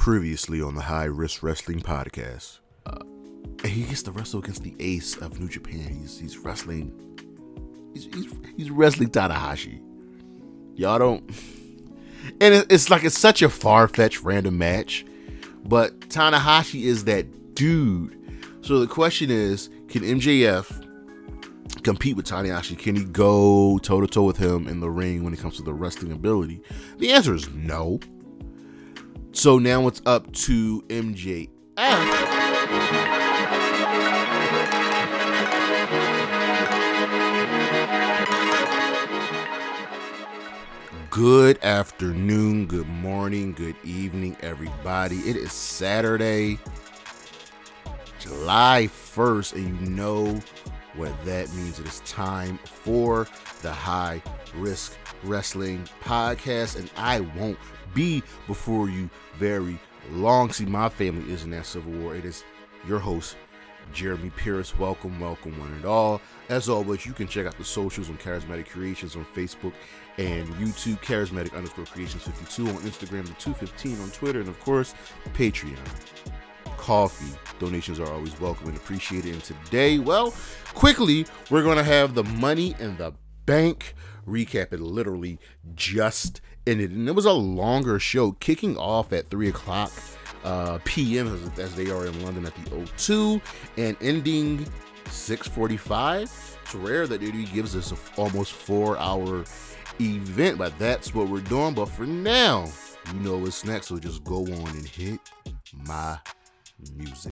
[0.00, 2.60] Previously on the High Risk Wrestling Podcast.
[2.86, 3.00] Uh,
[3.62, 5.94] he gets to wrestle against the ace of New Japan.
[6.00, 6.90] He's he's wrestling.
[7.92, 9.82] He's he's, he's wrestling Tanahashi.
[10.74, 11.30] Y'all don't.
[12.40, 15.04] And it, it's like it's such a far fetched random match,
[15.64, 18.16] but Tanahashi is that dude.
[18.62, 22.78] So the question is, can MJF compete with Tanahashi?
[22.78, 25.62] Can he go toe to toe with him in the ring when it comes to
[25.62, 26.62] the wrestling ability?
[26.98, 28.00] The answer is no.
[29.40, 31.48] So now it's up to MJF.
[41.08, 45.16] Good afternoon, good morning, good evening, everybody.
[45.20, 46.58] It is Saturday,
[48.18, 50.38] July 1st, and you know
[51.00, 51.78] what that means.
[51.78, 53.26] It is time for
[53.62, 54.22] the High
[54.54, 57.56] Risk Wrestling Podcast, and I won't
[57.94, 60.52] be before you very long.
[60.52, 62.14] See, my family is in that civil war.
[62.14, 62.44] It is
[62.86, 63.38] your host,
[63.94, 64.78] Jeremy Pierce.
[64.78, 66.20] Welcome, welcome, one and all.
[66.50, 69.72] As always, you can check out the socials on Charismatic Creations on Facebook
[70.18, 74.94] and YouTube, Charismatic underscore Creations 52 on Instagram, the 215 on Twitter, and of course,
[75.32, 75.78] Patreon.
[76.76, 79.32] Coffee donations are always welcome and appreciated.
[79.32, 80.34] And today, well,
[80.74, 83.12] quickly, we're going to have the money in the
[83.46, 83.94] bank
[84.26, 84.72] recap.
[84.72, 85.38] It literally
[85.74, 89.92] just ended, and it was a longer show, kicking off at three o'clock
[90.44, 91.28] uh, p.m.
[91.28, 93.40] As, as, they are in London at the O2,
[93.76, 94.66] and ending
[95.06, 96.22] 6:45.
[96.62, 99.44] It's rare that WWE gives us almost four-hour
[100.00, 101.74] event, but that's what we're doing.
[101.74, 102.70] But for now,
[103.12, 105.20] you know what's next, so just go on and hit
[105.86, 106.18] my
[106.96, 107.32] music.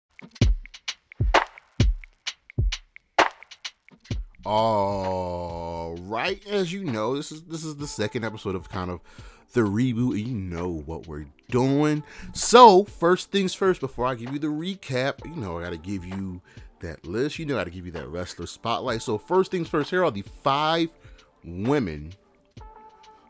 [4.45, 8.99] All right, as you know, this is this is the second episode of kind of
[9.53, 12.03] the reboot, you know what we're doing.
[12.33, 16.03] So, first things first, before I give you the recap, you know I gotta give
[16.03, 16.41] you
[16.81, 17.39] that list.
[17.39, 19.01] You know I gotta give you that wrestler spotlight.
[19.01, 20.89] So, first things first, here are the five
[21.45, 22.13] women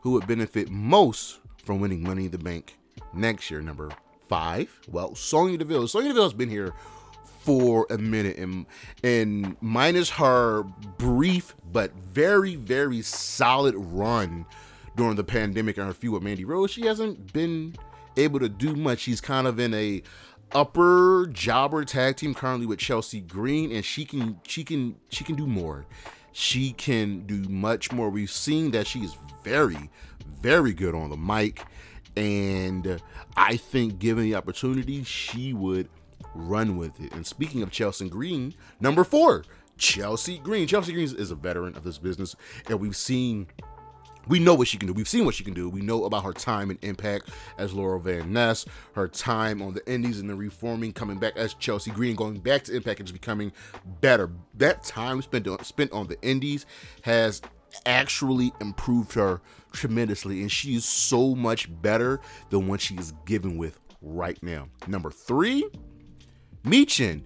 [0.02, 2.76] who would benefit most from winning Money in the Bank
[3.12, 3.60] next year.
[3.60, 3.90] Number
[4.34, 5.86] five, well, Sonya Deville.
[5.86, 6.72] Sonya Deville has been here
[7.44, 8.66] for a minute and
[9.04, 10.62] and minus her
[10.96, 14.46] brief but very very solid run
[14.96, 17.76] during the pandemic and her feud with Mandy Rose, she hasn't been
[18.16, 19.00] able to do much.
[19.00, 20.02] She's kind of in a
[20.52, 25.36] upper jobber tag team currently with Chelsea Green, and she can she can she can
[25.36, 25.86] do more.
[26.32, 28.10] She can do much more.
[28.10, 29.90] We've seen that she is very,
[30.40, 31.64] very good on the mic.
[32.16, 33.00] And
[33.36, 35.88] I think given the opportunity, she would
[36.34, 37.12] run with it.
[37.12, 39.44] And speaking of Chelsea Green, number four,
[39.78, 40.66] Chelsea Green.
[40.66, 42.36] Chelsea Green is a veteran of this business,
[42.68, 43.46] and we've seen.
[44.26, 44.94] We know what she can do.
[44.94, 45.68] We've seen what she can do.
[45.68, 48.64] We know about her time and impact as Laurel Van Ness,
[48.94, 52.64] her time on the Indies and the reforming, coming back as Chelsea Green, going back
[52.64, 53.52] to Impact and just becoming
[54.00, 54.30] better.
[54.54, 56.64] That time spent on, spent on the Indies
[57.02, 57.42] has
[57.86, 59.40] actually improved her
[59.72, 62.20] tremendously, and she is so much better
[62.50, 64.68] than what she is given with right now.
[64.86, 65.64] Number three,
[66.64, 67.22] Michin.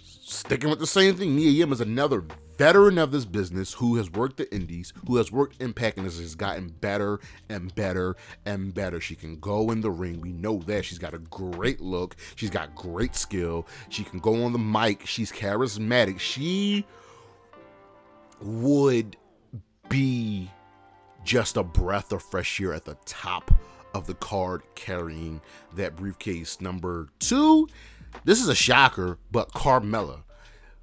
[0.00, 2.22] Sticking with the same thing, Mia Yim is another
[2.58, 6.34] veteran of this business who has worked the indies, who has worked Impact, and has
[6.34, 7.18] gotten better
[7.48, 8.14] and better
[8.44, 9.00] and better.
[9.00, 10.20] She can go in the ring.
[10.20, 10.84] We know that.
[10.84, 12.16] She's got a great look.
[12.34, 13.66] She's got great skill.
[13.88, 15.06] She can go on the mic.
[15.06, 16.18] She's charismatic.
[16.18, 16.84] She
[18.42, 19.16] would
[19.88, 20.50] be
[21.24, 23.50] just a breath of fresh air at the top
[23.94, 25.40] of the card carrying
[25.74, 26.60] that briefcase.
[26.60, 27.68] Number two,
[28.24, 30.22] this is a shocker, but Carmella.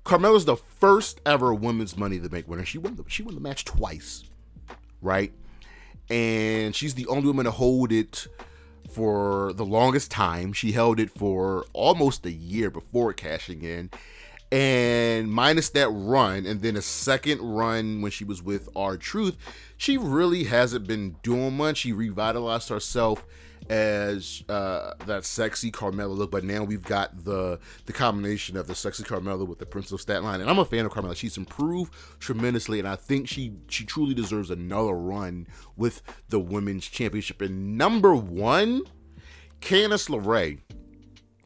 [0.05, 2.65] Carmella's the first ever women's Money to Bank winner.
[2.65, 4.23] She won the she won the match twice,
[5.01, 5.33] right?
[6.09, 8.27] And she's the only woman to hold it
[8.91, 10.53] for the longest time.
[10.53, 13.89] She held it for almost a year before cashing in
[14.51, 19.37] and minus that run and then a second run when she was with R-Truth
[19.77, 23.25] she really hasn't been doing much she revitalized herself
[23.69, 28.75] as uh, that sexy Carmella look, but now we've got the the combination of the
[28.75, 31.15] sexy Carmella with the Prince of Statline, and I'm a fan of Carmella.
[31.15, 36.85] She's improved tremendously, and I think she she truly deserves another run with the women's
[36.87, 37.41] championship.
[37.41, 38.83] And number one,
[39.61, 40.59] Candice LeRae.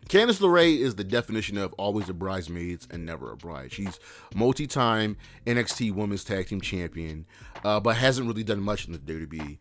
[0.09, 3.71] Candice LeRae is the definition of always a bridesmaids and never a bride.
[3.71, 3.99] She's
[4.33, 5.15] multi-time
[5.45, 7.27] NXT Women's Tag Team Champion,
[7.63, 9.59] uh, but hasn't really done much in the WWE.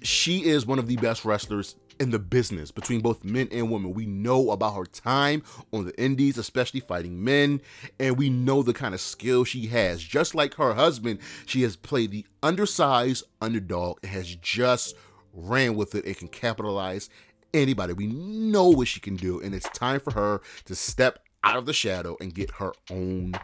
[0.00, 3.92] She is one of the best wrestlers in the business between both men and women.
[3.92, 5.42] We know about her time
[5.72, 7.60] on the indies, especially fighting men,
[7.98, 10.00] and we know the kind of skill she has.
[10.00, 14.94] Just like her husband, she has played the undersized underdog and has just
[15.32, 17.08] ran with it and can capitalize
[17.54, 17.92] anybody.
[17.92, 21.66] We know what she can do, and it's time for her to step out of
[21.66, 23.34] the shadow and get her own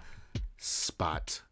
[0.56, 1.42] spotlight.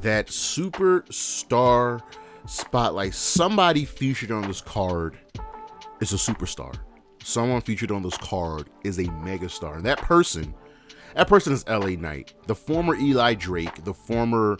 [0.00, 2.00] That superstar
[2.46, 5.18] spotlight, somebody featured on this card
[6.00, 6.74] is a superstar.
[7.22, 9.76] Someone featured on this card is a megastar.
[9.76, 10.54] And that person,
[11.14, 14.58] that person is LA Knight, the former Eli Drake, the former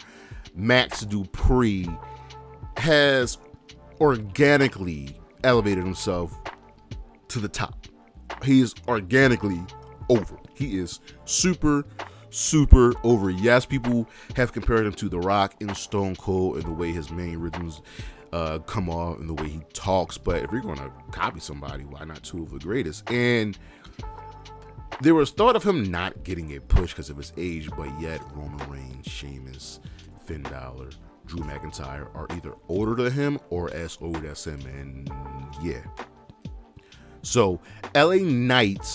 [0.53, 1.97] Max Dupri
[2.77, 3.37] has
[3.99, 6.37] organically elevated himself
[7.29, 7.87] to the top.
[8.43, 9.61] He is organically
[10.09, 10.37] over.
[10.55, 11.85] He is super,
[12.29, 13.29] super over.
[13.29, 17.11] Yes, people have compared him to The Rock and Stone Cold in the way his
[17.11, 17.81] main rhythms
[18.33, 20.17] uh, come off and the way he talks.
[20.17, 23.09] But if you're going to copy somebody, why not two of the greatest?
[23.11, 23.57] And
[24.99, 28.21] there was thought of him not getting a push because of his age, but yet
[28.33, 29.79] Roman Reigns, Sheamus,
[30.25, 30.89] Finn Balor,
[31.25, 34.59] Drew McIntyre are either older than him or as old as him.
[34.65, 35.09] And
[35.61, 35.81] yeah.
[37.21, 37.59] So
[37.95, 38.85] LA Knight,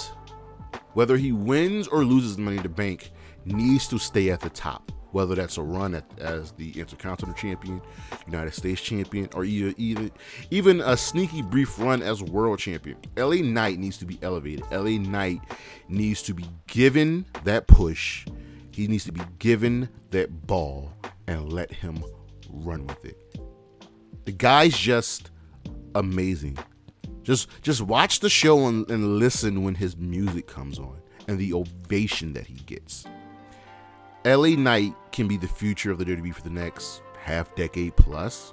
[0.92, 3.10] whether he wins or loses Money the Bank,
[3.44, 4.92] needs to stay at the top.
[5.16, 7.80] Whether that's a run at, as the Intercontinental Champion,
[8.26, 10.10] United States Champion, or either, even
[10.50, 14.66] even a sneaky brief run as World Champion, LA Knight needs to be elevated.
[14.70, 15.40] LA Knight
[15.88, 18.26] needs to be given that push.
[18.72, 20.92] He needs to be given that ball
[21.26, 22.04] and let him
[22.50, 23.16] run with it.
[24.26, 25.30] The guy's just
[25.94, 26.58] amazing.
[27.22, 31.54] Just just watch the show and, and listen when his music comes on and the
[31.54, 33.06] ovation that he gets.
[34.26, 38.52] LA Knight can be the future of the WWE for the next half decade plus.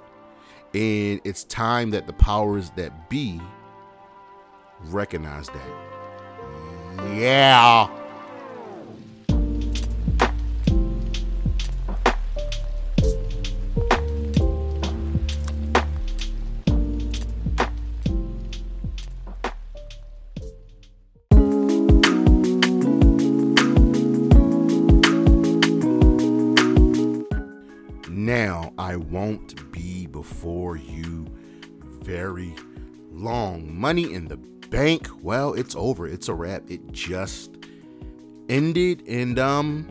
[0.72, 3.40] And it's time that the powers that be
[4.84, 7.16] recognize that.
[7.16, 8.03] Yeah.
[29.14, 31.24] Won't be before you
[32.00, 32.52] very
[33.12, 33.72] long.
[33.72, 36.08] Money in the bank, well, it's over.
[36.08, 36.68] It's a wrap.
[36.68, 37.52] It just
[38.48, 39.86] ended and um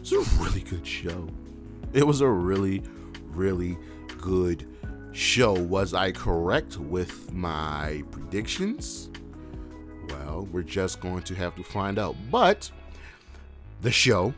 [0.00, 1.28] it's a really good show.
[1.92, 2.82] It was a really
[3.28, 3.78] really
[4.18, 4.68] good
[5.12, 5.52] show.
[5.52, 9.10] Was I correct with my predictions?
[10.08, 12.16] Well, we're just going to have to find out.
[12.32, 12.68] But
[13.82, 14.34] the show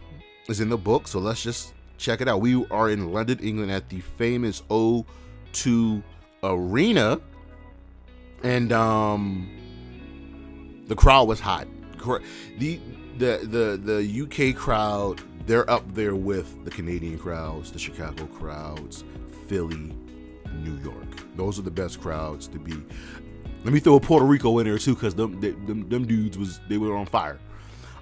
[0.50, 2.40] is in the book, so let's just check it out.
[2.40, 6.02] We are in London, England at the famous O2
[6.42, 7.20] Arena.
[8.42, 9.50] And um
[10.86, 11.66] the crowd was hot.
[12.58, 12.80] The
[13.18, 19.04] the the the UK crowd, they're up there with the Canadian crowds, the Chicago crowds,
[19.48, 19.92] Philly,
[20.54, 21.36] New York.
[21.36, 22.74] Those are the best crowds to be.
[23.64, 26.60] Let me throw a Puerto Rico in there too, because them, them them dudes was
[26.68, 27.38] they were on fire.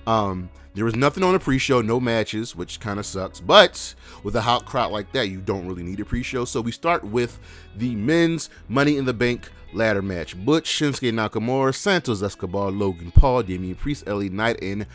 [0.07, 3.41] Um, there was nothing on the pre-show, no matches, which kind of sucks.
[3.41, 6.45] But with a hot crowd like that, you don't really need a pre-show.
[6.45, 7.39] So we start with
[7.77, 13.43] the men's Money in the Bank ladder match: Butch, Shinsuke Nakamura, Santos Escobar, Logan Paul,
[13.43, 14.87] Damian Priest, LA Knight, and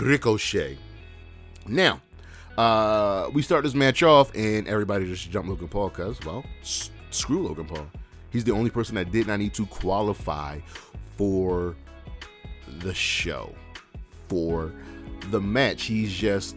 [0.00, 0.76] Ricochet.
[1.66, 2.02] Now,
[2.58, 6.90] uh, we start this match off, and everybody just jumped Logan Paul because, well, s-
[7.10, 7.86] screw Logan Paul.
[8.30, 10.58] He's the only person that did not need to qualify
[11.16, 11.74] for
[12.80, 13.54] the show
[14.32, 14.72] for
[15.30, 15.82] the match.
[15.82, 16.56] He's just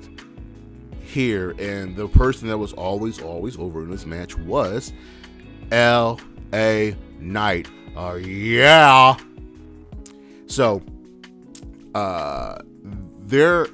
[1.01, 4.93] here, and the person that was always, always over in this match was
[5.73, 6.95] L.A.
[7.19, 7.67] Knight.
[7.97, 9.17] Uh, yeah.
[10.47, 10.81] So,
[11.93, 12.59] uh,
[13.25, 13.67] there,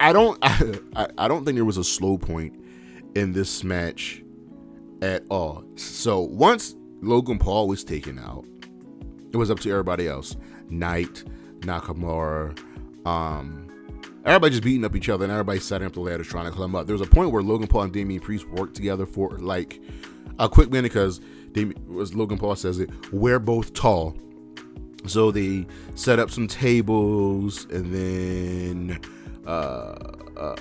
[0.00, 2.60] I don't, I, I don't think there was a slow point
[3.14, 4.24] in this match
[5.02, 5.62] at all.
[5.76, 8.44] So once Logan Paul was taken out,
[9.30, 10.36] it was up to everybody else.
[10.68, 11.22] Knight,
[11.60, 12.58] Nakamura,
[13.04, 13.70] um,
[14.24, 16.74] everybody just beating up each other and everybody setting up the ladders trying to climb
[16.74, 16.86] up.
[16.86, 19.80] There was a point where Logan Paul and Damian Priest worked together for like
[20.38, 21.20] a quick minute because
[22.00, 24.16] as Logan Paul says it, we're both tall.
[25.06, 29.00] So they set up some tables and then
[29.46, 29.96] uh,
[30.36, 30.56] uh,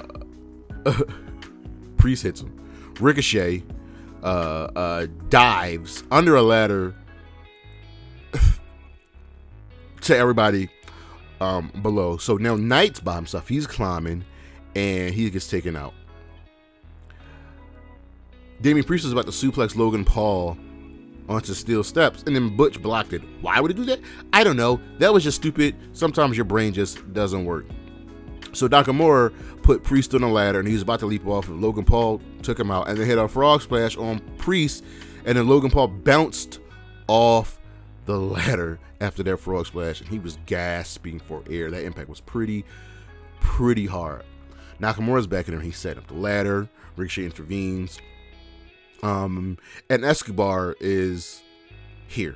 [1.98, 2.56] Priest hits him.
[3.00, 3.64] Ricochet
[4.24, 6.96] uh, uh, dives under a ladder
[10.02, 10.70] to everybody
[11.42, 12.18] um, below.
[12.18, 13.48] So now Knight's by himself.
[13.48, 14.24] He's climbing
[14.76, 15.94] and he gets taken out.
[18.62, 20.58] Damian Priest is about to suplex Logan Paul
[21.30, 23.22] onto steel steps, and then Butch blocked it.
[23.42, 24.00] Why would he do that?
[24.34, 24.82] I don't know.
[24.98, 25.76] That was just stupid.
[25.94, 27.66] Sometimes your brain just doesn't work.
[28.52, 29.32] So Nakamura
[29.62, 32.22] put Priest on the ladder and he was about to leap off, and Logan Paul
[32.42, 34.84] took him out and then hit a frog splash on Priest,
[35.26, 36.60] and then Logan Paul bounced
[37.08, 37.59] off
[38.10, 41.70] the ladder after that frog splash, and he was gasping for air.
[41.70, 42.66] That impact was pretty,
[43.40, 44.24] pretty hard.
[44.82, 45.62] Nakamura's back in there.
[45.62, 46.68] He's setting up the ladder.
[46.96, 48.00] Ricochet intervenes.
[49.04, 49.60] Um,
[49.92, 51.44] and Escobar is
[52.08, 52.36] here.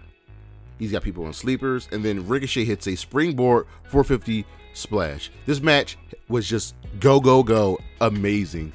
[0.78, 5.32] He's got people on sleepers, and then Ricochet hits a springboard 450 splash.
[5.48, 8.74] This match was just go go go amazing.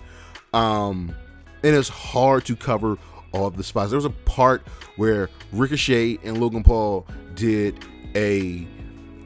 [0.53, 1.15] Um,
[1.63, 2.99] and it's hard to cover
[3.33, 3.91] all of the spots.
[3.91, 4.67] There was a part
[4.97, 8.67] where Ricochet and Logan Paul did a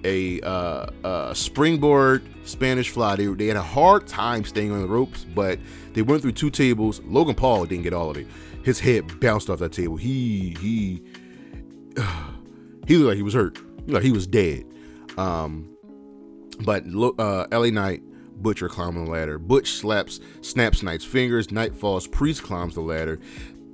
[0.04, 3.16] a uh, uh, springboard Spanish fly.
[3.16, 5.58] They, they had a hard time staying on the ropes, but
[5.92, 7.00] they went through two tables.
[7.04, 8.26] Logan Paul didn't get all of it.
[8.64, 9.96] His head bounced off that table.
[9.96, 11.02] He he
[12.86, 13.58] he looked like he was hurt.
[13.88, 14.64] Like he was dead.
[15.16, 15.68] Um,
[16.64, 16.84] but
[17.18, 18.02] uh, LA Knight,
[18.40, 19.38] Butcher climbing the ladder.
[19.38, 21.50] Butch slaps, snaps Knight's fingers.
[21.50, 22.06] Knight falls.
[22.06, 23.20] Priest climbs the ladder.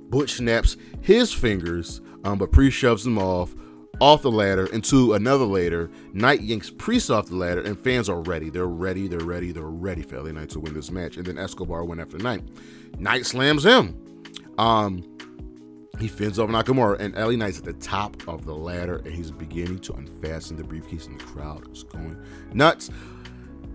[0.09, 3.55] Butch snaps his fingers, um, but Priest shoves him off
[4.01, 5.89] off the ladder into another ladder.
[6.13, 8.49] Knight yanks Priest off the ladder, and fans are ready.
[8.49, 9.07] They're ready.
[9.07, 9.51] They're ready.
[9.51, 11.17] They're ready for LA Knight to win this match.
[11.17, 12.43] And then Escobar went after Knight.
[12.97, 13.95] Knight slams him.
[14.57, 15.03] Um,
[15.99, 19.31] he fends off Nakamura, and LA Knight's at the top of the ladder, and he's
[19.31, 22.17] beginning to unfasten the briefcase, and the crowd is going
[22.53, 22.89] nuts.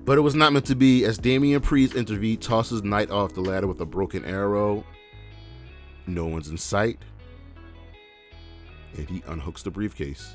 [0.05, 3.41] But it was not meant to be, as Damian Priest intervened, tosses Knight off the
[3.41, 4.85] ladder with a broken arrow.
[6.07, 6.99] No one's in sight
[8.97, 10.35] and he unhooks the briefcase.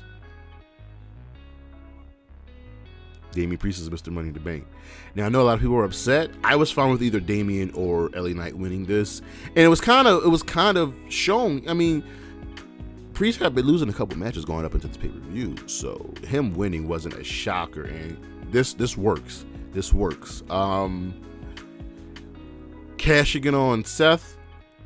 [3.32, 4.08] Damian Priest is Mr.
[4.08, 4.66] Money in the Bank.
[5.14, 6.30] Now I know a lot of people are upset.
[6.42, 10.08] I was fine with either Damian or LA Knight winning this, and it was kind
[10.08, 11.62] of it was kind of shown.
[11.68, 12.02] I mean,
[13.14, 16.12] Priest had been losing a couple matches going up into this pay per view, so
[16.26, 18.18] him winning wasn't a shocker, and
[18.50, 19.44] this this works.
[19.72, 20.42] This works.
[20.50, 21.14] Um,
[22.98, 24.36] cashing in on Seth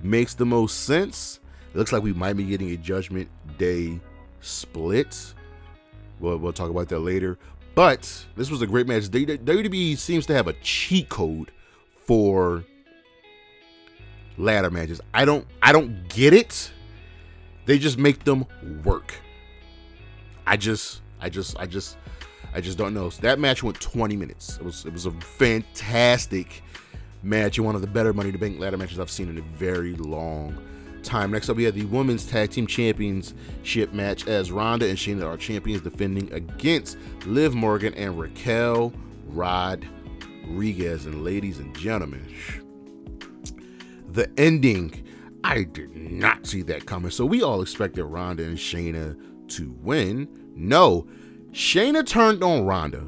[0.04, 1.40] makes the most sense.
[1.72, 4.00] It looks like we might be getting a Judgment Day
[4.40, 5.34] split.
[6.20, 7.38] We'll, we'll talk about that later.
[7.74, 9.04] But this was a great match.
[9.04, 11.50] WWE seems to have a cheat code
[11.96, 12.64] for
[14.38, 15.00] ladder matches.
[15.12, 16.70] I don't I don't get it.
[17.66, 18.44] They just make them
[18.84, 19.14] work.
[20.46, 21.96] I just I just I just
[22.54, 23.10] I just don't know.
[23.10, 24.58] So that match went 20 minutes.
[24.58, 26.62] It was it was a fantastic
[27.24, 29.42] match and one of the better Money to Bank ladder matches I've seen in a
[29.56, 30.56] very long
[31.02, 31.30] time.
[31.30, 35.36] Next up, we have the Women's Tag Team Championship match as Ronda and Shayna are
[35.36, 38.92] champions defending against Liv Morgan and Raquel
[39.26, 41.06] Rodriguez.
[41.06, 42.26] And ladies and gentlemen,
[44.10, 45.04] the ending,
[45.42, 47.10] I did not see that coming.
[47.10, 49.16] So we all expected Ronda and Shayna
[49.48, 50.28] to win.
[50.54, 51.06] No,
[51.52, 53.06] Shayna turned on Ronda.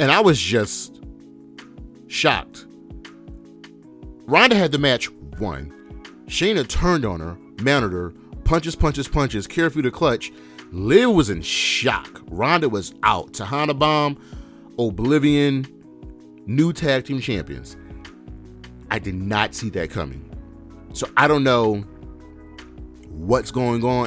[0.00, 1.03] And I was just
[2.14, 2.66] shocked.
[4.26, 5.72] Ronda had the match won.
[6.26, 10.32] Shayna turned on her, mounted her, punches, punches, punches, Kirifuda clutch.
[10.70, 12.22] Liv was in shock.
[12.30, 13.32] Ronda was out.
[13.32, 14.16] Tejana Bomb,
[14.78, 15.66] Oblivion,
[16.46, 17.76] new tag team champions.
[18.90, 20.30] I did not see that coming.
[20.92, 21.84] So I don't know
[23.08, 24.06] what's going on.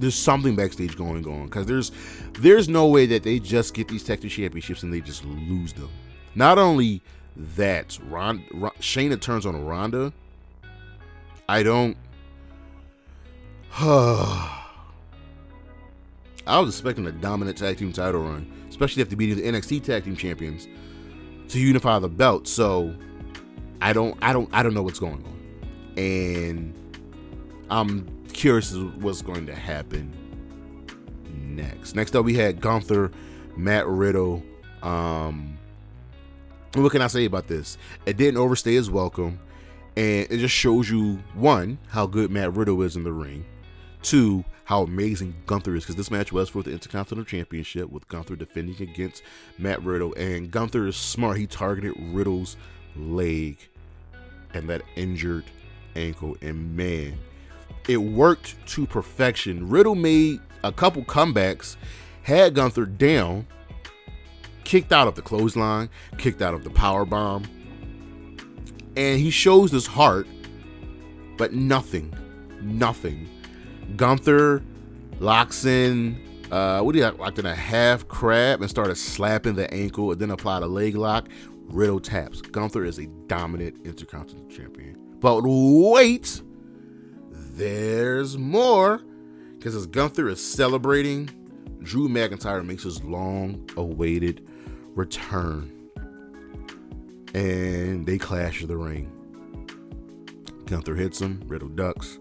[0.00, 1.92] There's something backstage going on because there's
[2.40, 5.74] there's no way that they just get these tag team championships and they just lose
[5.74, 5.90] them.
[6.34, 7.00] Not only
[7.36, 10.12] that, Ron, Ron Shayna turns on Ronda
[11.48, 11.96] I don't.
[13.76, 14.60] I
[16.46, 20.16] was expecting a dominant tag team title run, especially after beating the NXT tag team
[20.16, 20.68] champions
[21.48, 22.46] to unify the belt.
[22.48, 22.94] So
[23.80, 26.74] I don't, I don't, I don't know what's going on, and
[27.70, 30.12] I'm curious what's going to happen
[31.30, 31.94] next.
[31.94, 33.10] Next up, we had Gunther,
[33.56, 34.42] Matt Riddle.
[34.82, 35.58] Um,
[36.82, 37.78] what can I say about this?
[38.06, 39.38] It didn't overstay his welcome.
[39.96, 43.44] And it just shows you one, how good Matt Riddle is in the ring.
[44.02, 48.34] Two, how amazing Gunther is, because this match was for the Intercontinental Championship with Gunther
[48.36, 49.22] defending against
[49.56, 50.12] Matt Riddle.
[50.14, 51.36] And Gunther is smart.
[51.36, 52.56] He targeted Riddle's
[52.96, 53.68] leg
[54.52, 55.44] and that injured
[55.94, 56.36] ankle.
[56.42, 57.18] And man,
[57.88, 59.68] it worked to perfection.
[59.68, 61.76] Riddle made a couple comebacks,
[62.22, 63.46] had Gunther down,
[64.64, 67.44] kicked out of the clothesline, kicked out of the power bomb,
[68.96, 70.26] and he shows his heart,
[71.36, 72.14] but nothing,
[72.62, 73.28] nothing.
[73.96, 74.62] Gunther
[75.20, 76.20] locks in.
[76.50, 80.20] Uh, what do you locked in a half crab and started slapping the ankle, and
[80.20, 81.28] then applied a leg lock.
[81.66, 82.40] Riddle taps.
[82.42, 84.98] Gunther is a dominant Intercontinental Champion.
[85.18, 86.42] But wait,
[87.30, 89.00] there's more.
[89.56, 91.30] Because as Gunther is celebrating,
[91.82, 94.46] Drew McIntyre makes his long awaited
[94.94, 95.70] return
[97.34, 99.10] and they clash in the ring.
[100.66, 102.18] Gunther hits him, Riddle ducks.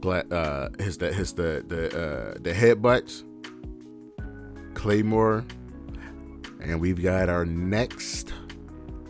[0.00, 3.24] Glad uh hits that hits the the uh the headbutts.
[4.74, 5.44] Claymore.
[6.60, 8.32] And we've got our next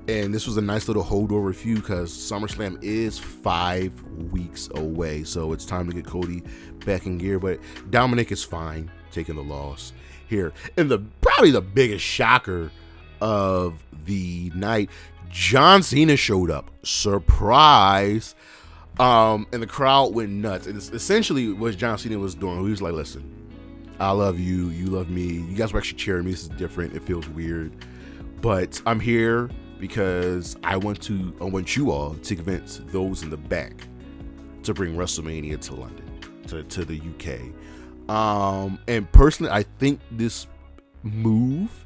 [0.08, 3.92] and this was a nice little holdover feud because SummerSlam is five
[4.30, 6.42] weeks away, so it's time to get Cody
[6.84, 7.38] back in gear.
[7.38, 9.92] But Dominik is fine taking the loss
[10.28, 12.70] here, and the probably the biggest shocker
[13.20, 14.90] of the night,
[15.34, 18.36] John Cena showed up, surprise,
[19.00, 20.68] um, and the crowd went nuts.
[20.68, 22.62] And it's essentially what John Cena was doing.
[22.62, 23.28] He was like, "Listen,
[23.98, 25.24] I love you, you love me.
[25.24, 26.30] You guys were actually cheering me.
[26.30, 26.94] This is different.
[26.94, 27.72] It feels weird,
[28.40, 33.28] but I'm here." because I want to I want you all to convince those in
[33.28, 33.86] the back
[34.62, 36.10] to bring WrestleMania to London,
[36.46, 38.08] to, to the UK.
[38.08, 40.46] Um, and personally, I think this
[41.02, 41.83] move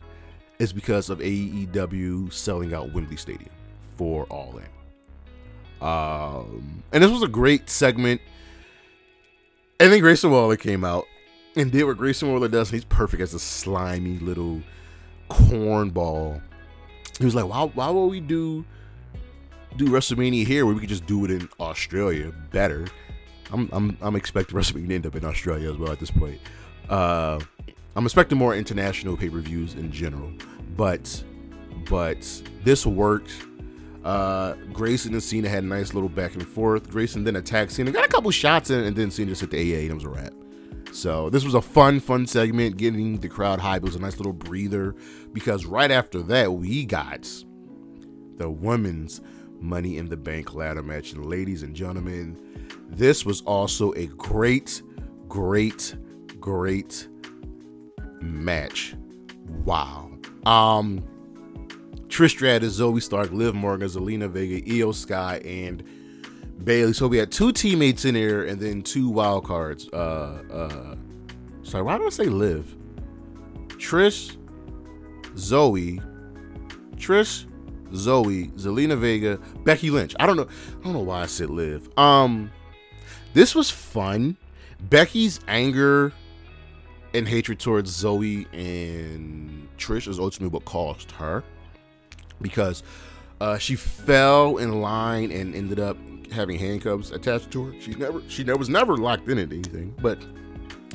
[0.58, 3.50] is because of AEW selling out Wembley Stadium
[3.96, 5.86] for All In.
[5.86, 8.20] Um, and this was a great segment.
[9.80, 11.04] And then Grayson Waller came out
[11.56, 12.70] and did what Grayson Waller does.
[12.70, 14.60] He's perfect as a slimy little
[15.30, 16.42] cornball
[17.18, 18.64] he was like, why, why would we do
[19.76, 22.86] do WrestleMania here where we could just do it in Australia better?
[23.52, 26.40] I'm I'm, I'm expecting WrestleMania to end up in Australia as well at this point.
[26.88, 27.40] Uh,
[27.98, 30.30] I'm expecting more international pay per views in general,
[30.76, 31.24] but
[31.90, 33.32] but this worked.
[34.04, 36.88] Uh, Grayson and Cena had a nice little back and forth.
[36.88, 39.58] Grayson then attacked Cena, got a couple shots in, and then Cena just hit the
[39.58, 40.32] AA and it was a wrap.
[40.92, 43.82] So this was a fun, fun segment, getting the crowd hype.
[43.82, 44.94] It was a nice little breather
[45.32, 47.28] because right after that, we got
[48.36, 49.20] the women's
[49.58, 51.14] Money in the Bank ladder match.
[51.14, 52.38] And ladies and gentlemen,
[52.88, 54.82] this was also a great,
[55.26, 55.96] great,
[56.38, 57.08] great
[58.20, 58.94] match.
[59.64, 60.10] Wow.
[60.46, 61.04] Um,
[62.08, 65.84] Trish Stratus, Zoey Stark, Liv Morgan, Zelina Vega, Iyo Sky, and
[66.64, 66.92] Bayley.
[66.92, 69.88] So we had two teammates in there and then two wild cards.
[69.92, 70.96] Uh uh
[71.62, 72.74] sorry, why do I say live?
[73.68, 74.36] Trish,
[75.34, 76.02] Zoey,
[76.96, 77.46] Trish,
[77.92, 80.14] Zoey, Zelina Vega, Becky Lynch.
[80.18, 80.48] I don't know.
[80.80, 81.88] I don't know why I said live.
[81.96, 82.50] Um
[83.34, 84.36] this was fun.
[84.88, 86.12] Becky's anger
[87.18, 91.44] and hatred towards Zoey and Trish is ultimately what caused her
[92.40, 92.82] because
[93.40, 95.96] uh, she fell in line and ended up
[96.32, 97.80] having handcuffs attached to her.
[97.80, 100.18] She's never she never was never locked in at anything, but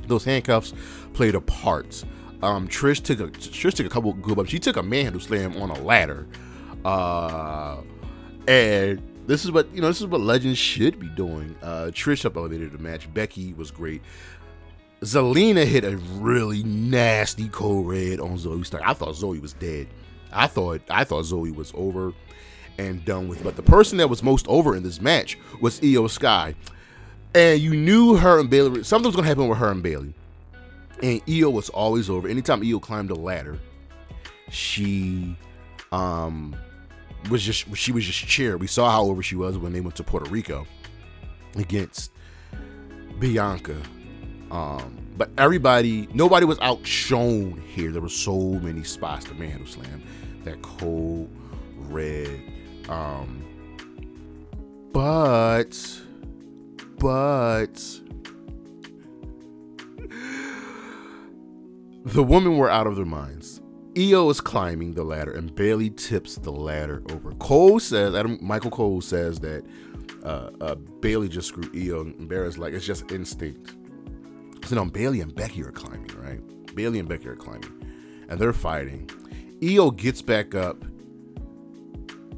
[0.08, 0.74] those handcuffs
[1.14, 2.04] played a part.
[2.42, 4.50] Um, Trish took a Trish took a couple good ups.
[4.50, 6.28] She took a manhandle slam on a ladder,
[6.84, 7.78] uh,
[8.48, 9.88] and this is what you know.
[9.88, 11.56] This is what legends should be doing.
[11.62, 13.12] Uh, Trish up elevated the match.
[13.14, 14.02] Becky was great.
[15.04, 18.84] Zelina hit a really nasty code red on Zoey Stark.
[18.86, 19.88] I thought Zoey was dead.
[20.32, 22.14] I thought I thought Zoey was over
[22.78, 23.44] and done with.
[23.44, 26.56] But the person that was most over in this match was Iyo Sky.
[27.36, 28.84] And you knew her and Bayley.
[28.84, 30.14] something was to happen with her and Bayley,
[31.02, 32.28] And Iyo was always over.
[32.28, 33.60] Anytime Iyo climbed a ladder,
[34.50, 35.38] she
[35.92, 36.56] um
[37.30, 38.58] was just she was just cheer.
[38.58, 40.66] We saw how over she was when they went to Puerto Rico
[41.56, 42.12] against
[43.20, 43.78] Bianca.
[44.54, 47.92] Um, but everybody, nobody was outshone here.
[47.92, 50.04] There were so many spots to manhandle slam.
[50.44, 51.28] That code
[51.90, 52.40] red.
[52.88, 53.44] Um,
[54.92, 55.76] but,
[57.00, 58.00] but,
[62.06, 63.60] the women were out of their minds.
[63.96, 67.32] Iyo is climbing the ladder and Bayley tips the ladder over.
[67.34, 69.64] Cole says, Adam, Michael Cole says that
[70.24, 73.76] uh, uh, Bayley just screwed Iyo and Bear's like, it's just instinct.
[74.66, 76.42] So now Bayley and Becky are climbing, right?
[76.76, 77.72] Bayley and Becky are climbing,
[78.30, 79.08] and they're fighting.
[79.62, 80.84] Iyo gets back up,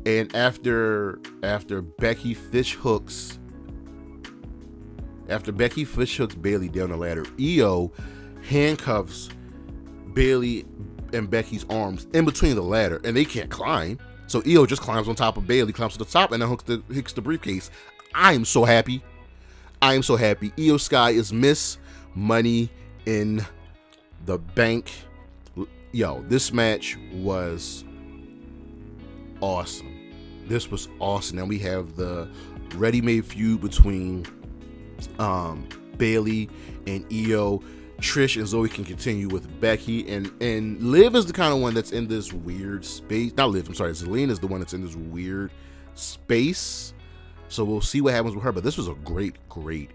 [0.06, 3.40] and after after Becky fish hooks,
[5.30, 7.92] after Becky fish hooks Bayley down the ladder, Iyo
[8.44, 9.30] handcuffs
[10.14, 10.66] Bayley
[11.14, 14.00] and Becky's arms in between the ladder, and they can't climb.
[14.28, 16.64] So Iyo just climbs on top of Bayley, climbs to the top, and then hooks
[16.64, 17.70] the hooks the briefcase.
[18.14, 19.04] I am so happy.
[19.82, 20.50] I am so happy.
[20.52, 21.78] Iyo Sky is Miss
[22.16, 22.70] money
[23.06, 23.46] in
[24.26, 24.92] the bank.
[25.92, 27.84] Yo, this match was
[29.42, 29.92] awesome.
[30.48, 31.40] This was awesome.
[31.40, 32.28] And we have the
[32.76, 34.26] ready-made feud between
[35.20, 36.50] um, Bayley
[36.88, 37.64] and Iyo.
[38.00, 41.74] Trish and Zoey can continue with Becky, and and Liv is the kind of one
[41.74, 43.32] that's in this weird space.
[43.38, 43.92] Not Liv, I'm sorry.
[43.92, 45.50] Zelina is the one that's in this weird
[45.94, 46.94] space.
[47.48, 48.52] So we'll see what happens with her.
[48.52, 49.92] But this was a great, great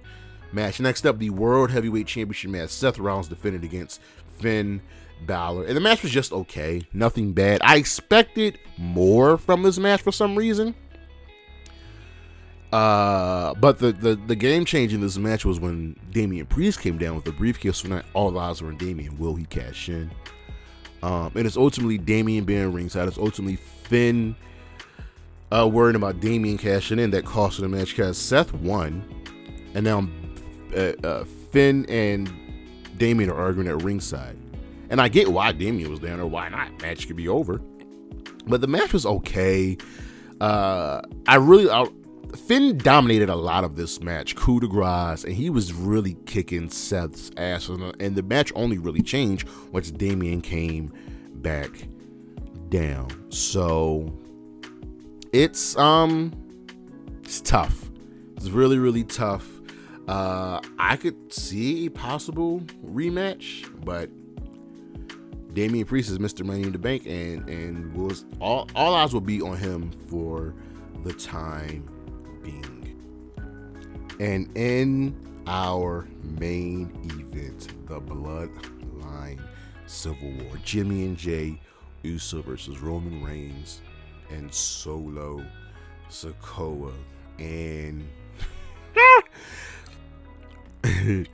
[0.53, 0.81] match.
[0.81, 2.71] Next up, the World Heavyweight Championship match.
[2.71, 4.01] Seth Rollins defended against
[4.39, 4.81] Finn
[5.27, 5.65] Balor.
[5.67, 6.83] And the match was just okay.
[6.93, 7.61] Nothing bad.
[7.63, 10.75] I expected more from this match for some reason.
[12.73, 16.99] Uh, but the, the, the game change in this match was when Damian Priest came
[16.99, 17.79] down with the briefcase.
[17.79, 19.19] So all eyes were on Damian.
[19.19, 20.11] Will he cash in?
[21.03, 23.09] Um, and it's ultimately Damian being ringside.
[23.09, 24.37] It's ultimately Finn
[25.51, 29.03] uh, worrying about Damian cashing in that cost the match because Seth won.
[29.75, 30.09] And now
[30.75, 32.33] uh, uh, Finn and
[32.97, 34.37] Damian are arguing at ringside.
[34.91, 36.83] And I get why Damian was there or why not.
[36.83, 37.61] Match could be over.
[38.47, 39.79] But the match was okay.
[40.41, 41.87] Uh, I really, I,
[42.47, 46.69] Finn dominated a lot of this match, coup de grace, and he was really kicking
[46.71, 47.69] Seth's ass.
[47.69, 50.93] And the match only really changed once Damian came
[51.35, 51.71] back
[52.69, 53.09] down.
[53.31, 54.13] So
[55.33, 56.33] it's um,
[57.23, 57.91] it's tough.
[58.37, 59.60] It's really really tough.
[60.11, 64.11] Uh, I could see a possible rematch, but
[65.55, 66.45] Damian Priest is Mr.
[66.45, 70.53] Money in the Bank, and and was all all eyes will be on him for
[71.05, 71.89] the time
[72.43, 73.01] being.
[74.19, 75.15] And in
[75.47, 76.09] our
[76.41, 79.41] main event, the Bloodline
[79.87, 81.61] Civil War, Jimmy and Jey
[82.03, 83.81] Uso versus Roman Reigns
[84.29, 85.47] and Solo
[86.09, 86.95] Sikoa,
[87.39, 88.09] and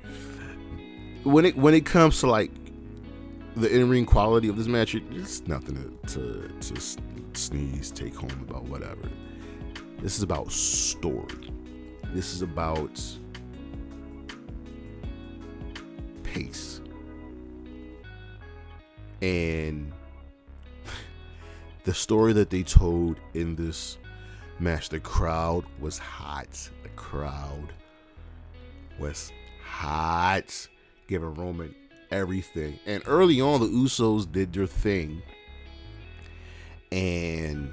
[1.25, 2.51] when it when it comes to like
[3.57, 6.99] the in ring quality of this match, it's nothing to, to, to
[7.33, 9.09] sneeze, take home about whatever.
[10.03, 11.51] This is about story.
[12.13, 13.01] This is about
[16.23, 16.83] pace.
[19.23, 19.91] And
[21.85, 23.97] the story that they told in this
[24.61, 26.71] match, the crowd was hot.
[26.83, 27.73] The crowd
[28.99, 29.33] was
[29.77, 30.69] hot,
[31.07, 31.75] giving Roman
[32.11, 32.79] everything.
[32.87, 35.23] And early on, the Usos did their thing.
[36.91, 37.73] And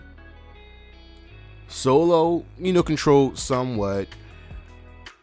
[1.69, 4.09] Solo, you know, controlled somewhat.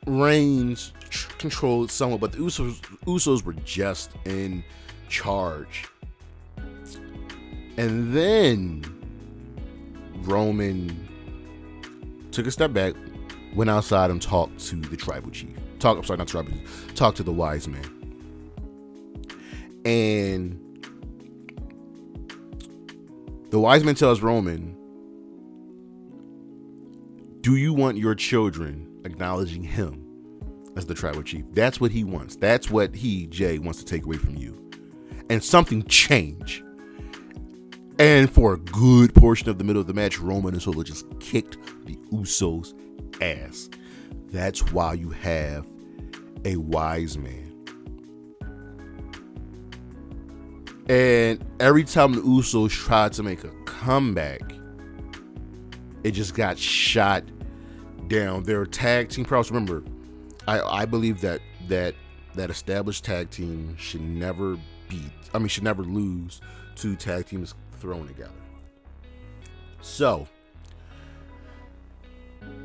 [0.07, 0.93] Reigns
[1.39, 4.65] controlled somewhat, but the Usos, Usos were just in
[5.09, 5.87] charge.
[7.77, 8.85] And then
[10.23, 11.09] Roman
[12.33, 12.95] took a step back,
[13.55, 15.57] went outside and talked to the tribal chief.
[15.81, 16.95] Talk, I'm sorry, not tribal chief.
[16.95, 17.97] Talk to the wise man.
[19.87, 20.61] And
[23.51, 24.77] the wise man tells Roman,
[27.41, 30.07] Do you want your children acknowledging him
[30.77, 31.47] as the tribal chief?
[31.53, 32.37] That's what he wants.
[32.37, 34.71] That's what he, Jey, wants to take away from you.
[35.31, 36.63] And something change.
[37.99, 41.07] And for a good portion of the middle of the match, Roman and Solo just
[41.21, 42.75] kicked the Usos'
[43.23, 43.71] ass.
[44.31, 45.67] That's why you have
[46.45, 47.47] a wise man.
[50.89, 54.41] And every time the Usos tried to make a comeback,
[56.03, 57.25] it just got shot
[58.09, 58.43] down.
[58.43, 59.51] Their tag team prowess.
[59.51, 59.85] Remember,
[60.49, 61.95] I I believe that that
[62.35, 65.13] that established tag team should never beat.
[65.35, 66.41] I mean, should never lose
[66.77, 68.33] to tag teams thrown together.
[69.81, 70.27] So,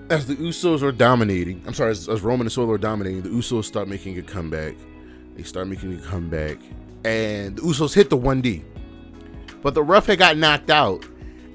[0.09, 3.29] as the Usos are dominating, I'm sorry, as, as Roman and Solo are dominating, the
[3.29, 4.75] Usos start making a comeback.
[5.35, 6.57] They start making a comeback,
[7.03, 8.63] and the Usos hit the 1D,
[9.61, 11.05] but the ref had got knocked out.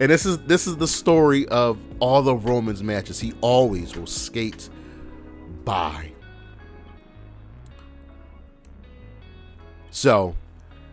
[0.00, 3.20] And this is this is the story of all the Roman's matches.
[3.20, 4.70] He always will skate
[5.64, 6.12] by.
[9.90, 10.34] So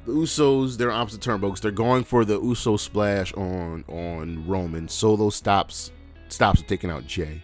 [0.05, 1.61] the Usos, they're opposite turnbuckles.
[1.61, 4.87] They're going for the Uso splash on on Roman.
[4.87, 5.91] Solo stops
[6.29, 7.43] stops taking out Jey,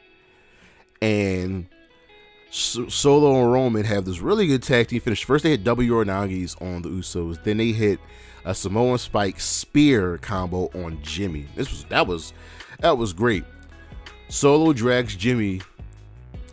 [1.04, 1.66] and
[2.50, 5.26] Solo and Roman have this really good tag team finish.
[5.26, 7.44] First, they hit W Nagi's on the Usos.
[7.44, 8.00] Then they hit
[8.46, 11.46] a Samoan Spike spear combo on Jimmy.
[11.56, 12.32] This was that was
[12.80, 13.44] that was great.
[14.30, 15.62] Solo drags Jimmy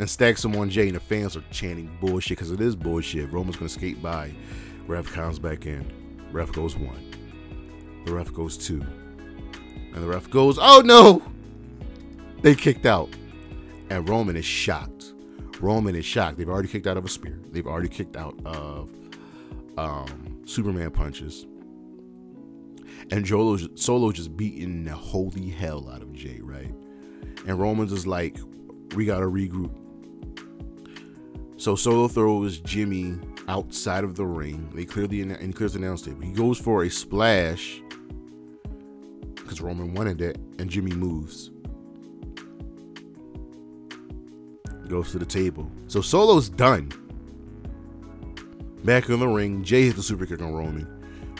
[0.00, 3.30] and stacks him on Jey, and the fans are chanting bullshit because it is bullshit.
[3.30, 4.32] Roman's gonna skate by.
[4.88, 6.18] Ref comes back in.
[6.32, 8.02] Ref goes one.
[8.04, 8.80] The ref goes two.
[9.94, 11.22] And the ref goes, oh no!
[12.42, 13.10] They kicked out.
[13.90, 15.14] And Roman is shocked.
[15.60, 16.38] Roman is shocked.
[16.38, 17.38] They've already kicked out of a spear.
[17.50, 18.88] They've already kicked out of
[19.76, 21.46] um, Superman punches.
[23.10, 26.72] And Jolo, Solo just beating the holy hell out of Jey, right?
[27.46, 28.38] And Roman's is like,
[28.94, 29.76] we gotta regroup.
[31.56, 34.70] So Solo throws Jimmy outside of the ring.
[34.74, 36.22] They clearly and clears the announce table.
[36.22, 37.82] He goes for a splash
[39.34, 41.50] because Roman wanted it, and Jimmy moves.
[44.90, 45.70] Goes to the table.
[45.86, 46.90] So Solo's done.
[48.82, 50.84] Back in the ring, Jey hits the super kick on Roman.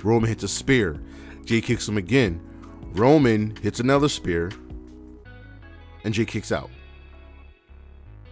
[0.04, 1.00] Roman hits a spear.
[1.44, 2.40] Jey kicks him again.
[2.92, 4.52] Roman hits another spear,
[6.04, 6.70] and Jey kicks out.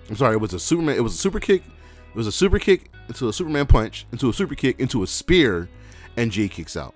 [0.09, 0.94] I'm sorry, it was a Superman.
[0.94, 1.64] It was a super kick.
[1.64, 5.07] It was a super kick into a Superman punch, into a super kick, into a
[5.09, 5.68] spear,
[6.16, 6.94] and Jey kicks out.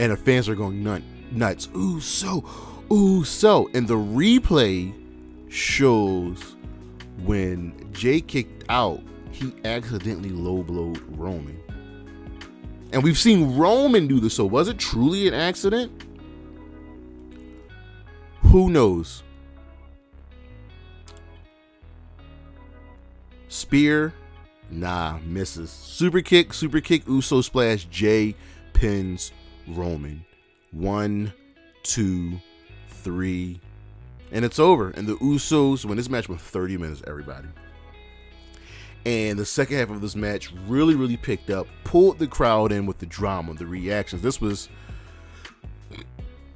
[0.00, 0.82] And the fans are going
[1.30, 1.68] nuts.
[1.76, 2.44] Ooh, so,
[2.92, 3.70] ooh, so.
[3.74, 4.92] And the replay
[5.54, 6.56] shows
[7.24, 11.60] when Jey kicked out, he accidentally low blowed Roman.
[12.92, 15.92] And we've seen Roman do this, so was it truly an accident?
[18.42, 19.22] Who knows?
[23.48, 24.12] Spear,
[24.70, 25.70] nah, misses.
[25.70, 28.34] Super kick, super kick, Uso splash, Jey
[28.72, 29.32] pins
[29.68, 30.24] Roman.
[30.72, 31.32] One,
[31.84, 32.40] two,
[32.88, 33.60] three,
[34.34, 34.90] and it's over.
[34.90, 37.48] And the Usos win this match with 30 minutes, everybody.
[39.06, 42.84] And the second half of this match really, really picked up, pulled the crowd in
[42.84, 44.20] with the drama, the reactions.
[44.20, 44.68] This was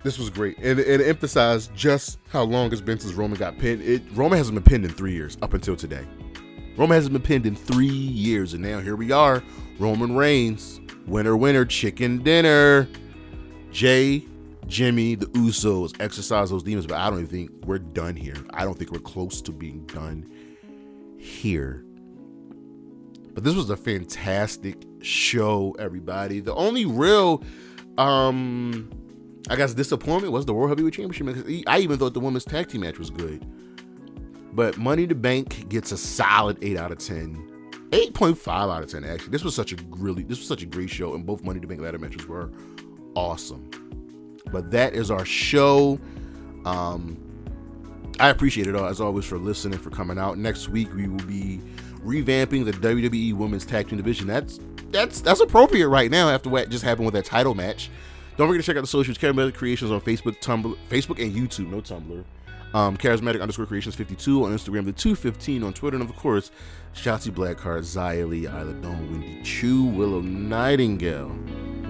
[0.04, 3.82] this was great, and it emphasized just how long it's been since Roman got pinned.
[3.82, 6.06] It Roman hasn't been pinned in three years up until today.
[6.76, 9.42] Roman hasn't been pinned in three years, and now here we are.
[9.78, 12.88] Roman Reigns, winner, winner, chicken dinner.
[13.70, 14.24] Jey,
[14.68, 18.36] Jimmy, the Usos exercise those demons, but I don't even think we're done here.
[18.50, 20.30] I don't think we're close to being done
[21.18, 21.84] here.
[23.32, 26.40] But this was a fantastic show, everybody.
[26.40, 27.42] The only real,
[27.96, 28.90] um,
[29.48, 31.64] I guess, disappointment was the World Heavyweight Championship.
[31.66, 33.46] I even thought the women's tag team match was good.
[34.52, 37.88] But Money to Bank gets a solid 8 out of 10.
[37.90, 39.30] 8.5 out of 10 actually.
[39.30, 41.66] This was such a really this was such a great show and both Money to
[41.66, 42.50] Bank ladder matches were
[43.14, 43.70] awesome.
[44.50, 45.98] But that is our show.
[46.64, 47.16] Um
[48.20, 50.38] I appreciate it all as always for listening, for coming out.
[50.38, 51.60] Next week we will be
[52.04, 54.26] revamping the WWE Women's Tag Team Division.
[54.26, 54.58] That's
[54.90, 57.90] that's that's appropriate right now after what just happened with that title match.
[58.36, 61.70] Don't forget to check out the socials, Caramel Creations on Facebook, Tumblr, Facebook and YouTube,
[61.70, 62.24] no Tumblr
[62.74, 66.50] um, charismatic underscore creations 52 on Instagram, the 215 on Twitter, and of course,
[66.94, 71.30] Shotzi Blackheart, Zia Lee, Isla Dawn, Wendy Choo, Willow Nightingale,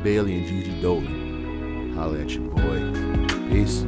[0.02, 1.27] Bayley, and Gigi Dolin.
[1.98, 2.78] Holla at your boy.
[3.50, 3.82] Peace.